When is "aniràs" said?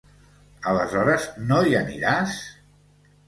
1.81-2.35